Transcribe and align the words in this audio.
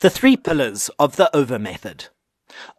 The 0.00 0.08
three 0.08 0.38
pillars 0.38 0.90
of 0.98 1.16
the 1.16 1.28
OVA 1.36 1.58
method. 1.58 2.06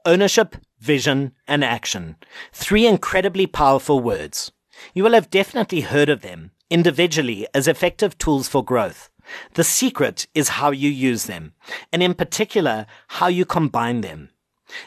Ownership, 0.08 0.56
vision, 0.80 1.34
and 1.48 1.64
action. 1.64 2.16
Three 2.52 2.88
incredibly 2.88 3.46
powerful 3.46 4.00
words. 4.00 4.52
You 4.96 5.04
will 5.04 5.14
have 5.14 5.30
definitely 5.30 5.82
heard 5.82 6.10
of 6.10 6.22
them 6.22 6.50
individually 6.72 7.46
as 7.54 7.68
effective 7.68 8.18
tools 8.18 8.48
for 8.48 8.66
growth. 8.66 9.12
The 9.54 9.64
secret 9.64 10.26
is 10.34 10.50
how 10.50 10.72
you 10.72 10.90
use 10.90 11.26
them, 11.26 11.54
and 11.94 12.02
in 12.02 12.16
particular, 12.16 12.88
how 13.10 13.28
you 13.28 13.46
combine 13.46 14.02
them. 14.02 14.32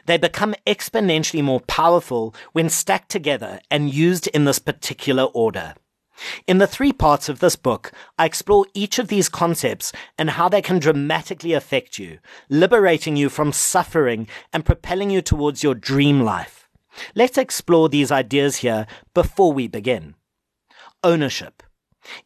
They 0.07 0.19
become 0.19 0.57
exponentially 0.67 1.45
more 1.45 1.61
powerful 1.61 2.35
when 2.51 2.69
stacked 2.69 3.11
together 3.11 3.61
and 3.71 3.95
used 3.95 4.27
in 4.27 4.45
this 4.45 4.59
particular 4.59 5.25
order. 5.35 5.75
In 6.47 6.59
the 6.59 6.67
three 6.67 6.93
parts 6.93 7.29
of 7.29 7.41
this 7.41 7.57
book, 7.57 7.93
I 8.19 8.27
explore 8.27 8.67
each 8.75 8.99
of 8.99 9.09
these 9.09 9.29
concepts 9.29 9.93
and 10.19 10.31
how 10.31 10.49
they 10.49 10.63
can 10.63 10.79
dramatically 10.79 11.53
affect 11.53 11.99
you, 11.99 12.19
liberating 12.49 13.17
you 13.17 13.29
from 13.29 13.53
suffering 13.53 14.29
and 14.53 14.65
propelling 14.65 15.11
you 15.11 15.23
towards 15.23 15.63
your 15.63 15.75
dream 15.75 16.21
life. 16.21 16.69
Let's 17.15 17.39
explore 17.39 17.89
these 17.89 18.13
ideas 18.13 18.57
here 18.57 18.87
before 19.15 19.53
we 19.53 19.67
begin. 19.67 20.15
Ownership. 21.03 21.63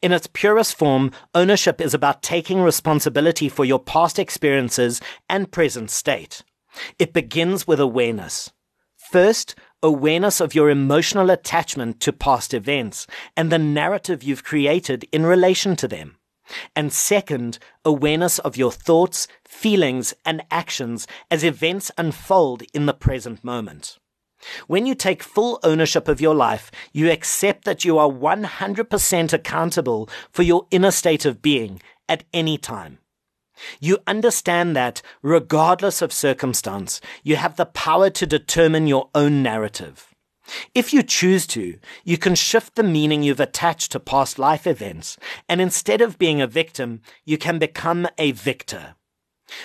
In 0.03 0.13
its 0.13 0.27
purest 0.27 0.77
form, 0.77 1.13
ownership 1.35 1.81
is 1.81 1.95
about 1.95 2.23
taking 2.23 2.61
responsibility 2.61 3.49
for 3.49 3.65
your 3.65 3.79
past 3.79 4.19
experiences 4.19 5.01
and 5.29 5.51
present 5.51 5.91
state. 5.91 6.43
It 6.99 7.13
begins 7.13 7.67
with 7.67 7.81
awareness. 7.81 8.53
First, 9.11 9.55
awareness 9.83 10.41
of 10.41 10.55
your 10.55 10.71
emotional 10.71 11.31
attachment 11.31 12.01
to 12.01 12.13
past 12.13 12.53
events 12.53 13.07
and 13.37 13.51
the 13.51 13.59
narrative 13.59 14.23
you've 14.23 14.45
created 14.45 15.07
in 15.13 15.25
relation 15.25 15.77
to 15.77 15.87
them. 15.87 16.17
And 16.75 16.93
second, 16.93 17.59
awareness 17.85 18.39
of 18.39 18.57
your 18.57 18.73
thoughts, 18.73 19.29
feelings, 19.45 20.15
and 20.25 20.43
actions 20.51 21.07
as 21.31 21.45
events 21.45 21.91
unfold 21.99 22.63
in 22.73 22.87
the 22.87 22.95
present 22.95 23.45
moment. 23.45 23.99
When 24.67 24.87
you 24.87 24.95
take 24.95 25.23
full 25.23 25.59
ownership 25.63 26.09
of 26.09 26.21
your 26.21 26.35
life, 26.35 26.71
you 26.93 27.11
accept 27.11 27.65
that 27.65 27.85
you 27.85 27.99
are 27.99 28.09
100% 28.09 29.33
accountable 29.33 30.09
for 30.31 30.43
your 30.43 30.67
inner 30.71 30.93
state 30.93 31.25
of 31.25 31.43
being 31.43 31.81
at 32.09 32.25
any 32.33 32.57
time. 32.57 32.99
You 33.81 33.99
understand 34.07 34.77
that, 34.77 35.03
regardless 35.23 36.03
of 36.03 36.13
circumstance, 36.13 37.01
you 37.23 37.37
have 37.37 37.57
the 37.57 37.67
power 37.67 38.11
to 38.11 38.27
determine 38.27 38.87
your 38.87 39.11
own 39.15 39.43
narrative. 39.43 40.09
If 40.75 40.93
you 40.93 41.03
choose 41.03 41.47
to, 41.49 41.79
you 42.05 42.19
can 42.19 42.35
shift 42.35 42.75
the 42.75 42.83
meaning 42.83 43.23
you've 43.23 43.41
attached 43.41 43.93
to 43.93 44.01
past 44.01 44.39
life 44.39 44.67
events, 44.67 45.19
and 45.49 45.61
instead 45.61 46.01
of 46.01 46.19
being 46.19 46.41
a 46.41 46.47
victim, 46.47 47.03
you 47.25 47.37
can 47.37 47.59
become 47.59 48.09
a 48.17 48.33
victor. 48.33 48.95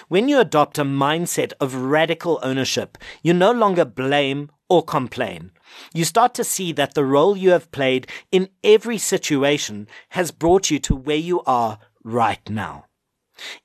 When 0.08 0.28
you 0.28 0.40
adopt 0.40 0.78
a 0.78 0.86
mindset 0.86 1.54
of 1.60 1.76
radical 1.76 2.40
ownership, 2.42 2.98
you 3.22 3.34
no 3.34 3.52
longer 3.52 3.86
blame 3.86 4.50
or 4.70 4.84
complain. 4.84 5.52
You 5.94 6.06
start 6.06 6.34
to 6.36 6.44
see 6.44 6.72
that 6.74 6.94
the 6.94 7.06
role 7.06 7.36
you 7.36 7.52
have 7.52 7.72
played 7.72 8.08
in 8.32 8.50
every 8.64 8.98
situation 8.98 9.88
has 10.10 10.32
brought 10.32 10.72
you 10.72 10.80
to 10.80 10.96
where 10.96 11.18
you 11.18 11.42
are 11.44 11.80
right 12.04 12.50
now. 12.50 12.86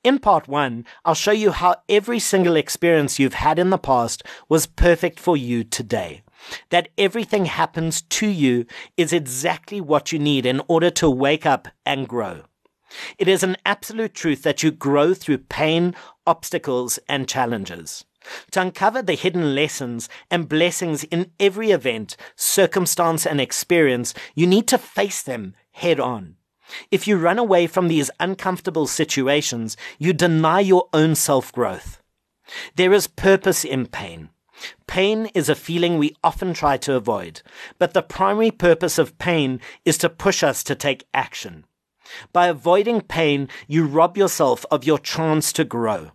In 0.03 0.19
part 0.19 0.47
one, 0.47 0.85
I'll 1.05 1.15
show 1.15 1.31
you 1.31 1.51
how 1.51 1.75
every 1.87 2.19
single 2.19 2.55
experience 2.55 3.19
you've 3.19 3.35
had 3.35 3.59
in 3.59 3.69
the 3.69 3.77
past 3.77 4.23
was 4.47 4.65
perfect 4.65 5.19
for 5.19 5.37
you 5.37 5.63
today. 5.63 6.23
That 6.69 6.89
everything 6.97 7.45
happens 7.45 8.01
to 8.01 8.27
you 8.27 8.65
is 8.97 9.13
exactly 9.13 9.81
what 9.81 10.11
you 10.11 10.19
need 10.19 10.45
in 10.45 10.61
order 10.67 10.89
to 10.91 11.09
wake 11.09 11.45
up 11.45 11.67
and 11.85 12.07
grow. 12.07 12.43
It 13.17 13.27
is 13.27 13.43
an 13.43 13.57
absolute 13.65 14.13
truth 14.13 14.43
that 14.43 14.63
you 14.63 14.71
grow 14.71 15.13
through 15.13 15.39
pain, 15.39 15.93
obstacles, 16.25 16.97
and 17.07 17.27
challenges. 17.27 18.05
To 18.51 18.61
uncover 18.61 19.01
the 19.01 19.13
hidden 19.13 19.55
lessons 19.55 20.09
and 20.29 20.49
blessings 20.49 21.03
in 21.05 21.31
every 21.39 21.71
event, 21.71 22.17
circumstance, 22.35 23.25
and 23.25 23.39
experience, 23.39 24.13
you 24.35 24.47
need 24.47 24.67
to 24.69 24.77
face 24.77 25.21
them 25.21 25.55
head 25.71 25.99
on. 25.99 26.35
If 26.91 27.07
you 27.07 27.17
run 27.17 27.39
away 27.39 27.67
from 27.67 27.87
these 27.87 28.11
uncomfortable 28.19 28.87
situations, 28.87 29.77
you 29.97 30.13
deny 30.13 30.59
your 30.59 30.87
own 30.93 31.15
self 31.15 31.51
growth. 31.51 32.01
There 32.75 32.93
is 32.93 33.07
purpose 33.07 33.63
in 33.63 33.87
pain. 33.87 34.29
Pain 34.87 35.27
is 35.27 35.49
a 35.49 35.55
feeling 35.55 35.97
we 35.97 36.15
often 36.23 36.53
try 36.53 36.77
to 36.77 36.95
avoid, 36.95 37.41
but 37.77 37.93
the 37.93 38.01
primary 38.01 38.51
purpose 38.51 38.97
of 38.97 39.17
pain 39.17 39.61
is 39.85 39.97
to 39.99 40.09
push 40.09 40.43
us 40.43 40.63
to 40.63 40.75
take 40.75 41.07
action. 41.13 41.65
By 42.33 42.47
avoiding 42.47 43.01
pain, 43.01 43.49
you 43.67 43.85
rob 43.85 44.17
yourself 44.17 44.65
of 44.71 44.83
your 44.83 44.99
chance 44.99 45.53
to 45.53 45.63
grow. 45.63 46.11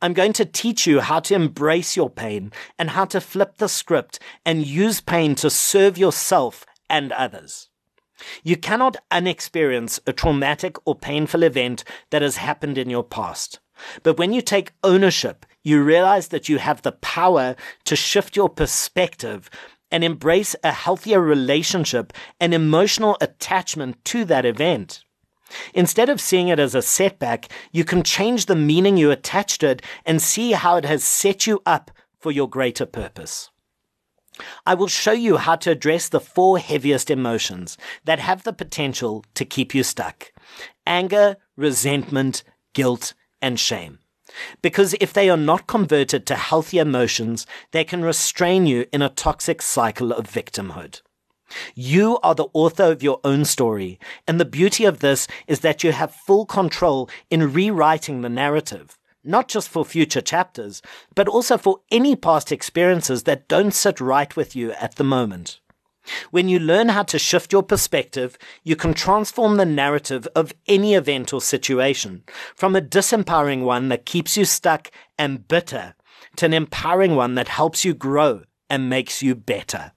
I'm 0.00 0.12
going 0.12 0.32
to 0.34 0.44
teach 0.44 0.86
you 0.86 1.00
how 1.00 1.20
to 1.20 1.34
embrace 1.34 1.96
your 1.96 2.10
pain 2.10 2.52
and 2.78 2.90
how 2.90 3.06
to 3.06 3.20
flip 3.20 3.56
the 3.56 3.68
script 3.68 4.18
and 4.44 4.66
use 4.66 5.00
pain 5.00 5.34
to 5.36 5.50
serve 5.50 5.98
yourself 5.98 6.64
and 6.88 7.10
others. 7.12 7.70
You 8.42 8.56
cannot 8.56 8.96
unexperience 9.10 10.00
a 10.06 10.12
traumatic 10.12 10.76
or 10.86 10.94
painful 10.94 11.42
event 11.42 11.84
that 12.10 12.22
has 12.22 12.36
happened 12.36 12.78
in 12.78 12.90
your 12.90 13.04
past. 13.04 13.60
But 14.02 14.18
when 14.18 14.32
you 14.32 14.42
take 14.42 14.72
ownership, 14.84 15.46
you 15.62 15.82
realize 15.82 16.28
that 16.28 16.48
you 16.48 16.58
have 16.58 16.82
the 16.82 16.92
power 16.92 17.56
to 17.84 17.96
shift 17.96 18.36
your 18.36 18.48
perspective 18.48 19.50
and 19.90 20.02
embrace 20.02 20.56
a 20.64 20.72
healthier 20.72 21.20
relationship 21.20 22.12
and 22.40 22.54
emotional 22.54 23.16
attachment 23.20 24.02
to 24.06 24.24
that 24.24 24.46
event. 24.46 25.04
Instead 25.74 26.08
of 26.08 26.20
seeing 26.20 26.48
it 26.48 26.58
as 26.58 26.74
a 26.74 26.80
setback, 26.80 27.48
you 27.72 27.84
can 27.84 28.02
change 28.02 28.46
the 28.46 28.56
meaning 28.56 28.96
you 28.96 29.10
attach 29.10 29.58
to 29.58 29.68
it 29.68 29.82
and 30.06 30.22
see 30.22 30.52
how 30.52 30.76
it 30.76 30.84
has 30.84 31.04
set 31.04 31.46
you 31.46 31.60
up 31.66 31.90
for 32.18 32.32
your 32.32 32.48
greater 32.48 32.86
purpose. 32.86 33.50
I 34.66 34.74
will 34.74 34.88
show 34.88 35.12
you 35.12 35.36
how 35.36 35.56
to 35.56 35.70
address 35.70 36.08
the 36.08 36.20
four 36.20 36.58
heaviest 36.58 37.10
emotions 37.10 37.76
that 38.04 38.18
have 38.18 38.42
the 38.42 38.52
potential 38.52 39.24
to 39.34 39.44
keep 39.44 39.74
you 39.74 39.82
stuck 39.82 40.32
anger, 40.86 41.36
resentment, 41.56 42.42
guilt, 42.74 43.14
and 43.40 43.58
shame. 43.58 43.98
Because 44.62 44.94
if 45.00 45.12
they 45.12 45.28
are 45.28 45.36
not 45.36 45.66
converted 45.66 46.26
to 46.26 46.34
healthy 46.36 46.78
emotions, 46.78 47.46
they 47.70 47.84
can 47.84 48.02
restrain 48.02 48.66
you 48.66 48.86
in 48.92 49.02
a 49.02 49.08
toxic 49.08 49.62
cycle 49.62 50.12
of 50.12 50.26
victimhood. 50.26 51.02
You 51.74 52.18
are 52.22 52.34
the 52.34 52.48
author 52.54 52.84
of 52.84 53.02
your 53.02 53.20
own 53.24 53.44
story, 53.44 54.00
and 54.26 54.40
the 54.40 54.46
beauty 54.46 54.84
of 54.86 55.00
this 55.00 55.28
is 55.46 55.60
that 55.60 55.84
you 55.84 55.92
have 55.92 56.14
full 56.14 56.46
control 56.46 57.10
in 57.30 57.52
rewriting 57.52 58.22
the 58.22 58.30
narrative 58.30 58.98
not 59.24 59.48
just 59.48 59.68
for 59.68 59.84
future 59.84 60.20
chapters, 60.20 60.82
but 61.14 61.28
also 61.28 61.56
for 61.56 61.80
any 61.90 62.16
past 62.16 62.52
experiences 62.52 63.24
that 63.24 63.48
don't 63.48 63.72
sit 63.72 64.00
right 64.00 64.34
with 64.36 64.56
you 64.56 64.72
at 64.72 64.96
the 64.96 65.04
moment. 65.04 65.60
When 66.30 66.48
you 66.48 66.58
learn 66.58 66.88
how 66.88 67.04
to 67.04 67.18
shift 67.18 67.52
your 67.52 67.62
perspective, 67.62 68.36
you 68.64 68.74
can 68.74 68.92
transform 68.92 69.56
the 69.56 69.64
narrative 69.64 70.26
of 70.34 70.52
any 70.66 70.94
event 70.94 71.32
or 71.32 71.40
situation 71.40 72.24
from 72.56 72.74
a 72.74 72.80
disempowering 72.80 73.62
one 73.62 73.88
that 73.88 74.06
keeps 74.06 74.36
you 74.36 74.44
stuck 74.44 74.90
and 75.16 75.46
bitter 75.46 75.94
to 76.36 76.46
an 76.46 76.54
empowering 76.54 77.14
one 77.14 77.34
that 77.36 77.48
helps 77.48 77.84
you 77.84 77.94
grow 77.94 78.42
and 78.68 78.90
makes 78.90 79.22
you 79.22 79.34
better. 79.34 79.92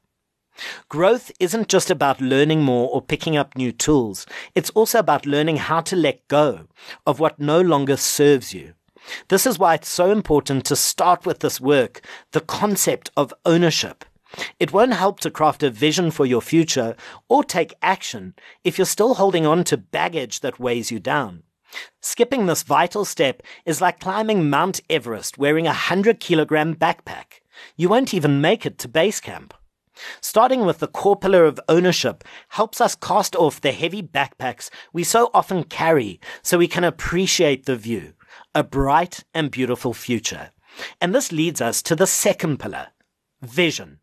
Growth 0.88 1.32
isn't 1.40 1.68
just 1.68 1.90
about 1.90 2.22
learning 2.22 2.62
more 2.62 2.90
or 2.90 3.02
picking 3.02 3.36
up 3.36 3.58
new 3.58 3.72
tools. 3.72 4.26
It's 4.54 4.70
also 4.72 5.00
about 5.00 5.26
learning 5.26 5.58
how 5.58 5.82
to 5.82 5.96
let 5.96 6.28
go 6.28 6.68
of 7.06 7.20
what 7.20 7.40
no 7.40 7.60
longer 7.60 7.98
serves 7.98 8.54
you. 8.54 8.74
This 9.28 9.46
is 9.46 9.60
why 9.60 9.76
it's 9.76 9.90
so 9.90 10.12
important 10.12 10.66
to 10.66 10.76
start 10.76 11.26
with 11.26 11.40
this 11.40 11.62
work, 11.62 12.02
the 12.32 12.42
concept 12.42 13.12
of 13.16 13.34
ownership. 13.46 14.06
It 14.60 14.74
won't 14.74 14.94
help 14.94 15.20
to 15.22 15.32
craft 15.32 15.64
a 15.64 15.70
vision 15.70 16.12
for 16.12 16.26
your 16.26 16.42
future 16.42 16.96
or 17.30 17.44
take 17.44 17.74
action 17.82 18.34
if 18.64 18.78
you're 18.78 18.86
still 18.86 19.16
holding 19.16 19.46
on 19.46 19.64
to 19.66 19.78
baggage 19.78 20.42
that 20.42 20.60
weighs 20.60 20.92
you 20.92 21.00
down. 21.00 21.44
Skipping 22.02 22.46
this 22.46 22.64
vital 22.64 23.06
step 23.06 23.42
is 23.66 23.82
like 23.82 24.00
climbing 24.00 24.50
Mount 24.50 24.82
Everest 24.90 25.38
wearing 25.38 25.66
a 25.66 25.70
100 25.70 26.20
kilogram 26.20 26.76
backpack. 26.76 27.42
You 27.76 27.90
won't 27.90 28.14
even 28.14 28.42
make 28.42 28.66
it 28.66 28.78
to 28.80 28.88
base 28.88 29.20
camp. 29.20 29.54
Starting 30.20 30.66
with 30.66 30.80
the 30.80 30.88
core 30.88 31.16
pillar 31.16 31.46
of 31.46 31.60
ownership 31.70 32.24
helps 32.50 32.82
us 32.82 32.96
cast 32.96 33.36
off 33.36 33.62
the 33.62 33.72
heavy 33.72 34.04
backpacks 34.04 34.70
we 34.92 35.04
so 35.06 35.30
often 35.34 35.64
carry 35.64 36.20
so 36.42 36.58
we 36.58 36.68
can 36.68 36.84
appreciate 36.84 37.66
the 37.66 37.78
view 37.78 38.14
a 38.56 38.64
bright 38.64 39.26
and 39.34 39.52
beautiful 39.52 39.94
future. 39.94 40.52
And 41.02 41.14
this 41.14 41.32
leads 41.32 41.60
us 41.62 41.84
to 41.84 41.96
the 41.96 42.08
second 42.08 42.58
pillar, 42.58 42.88
vision. 43.42 44.00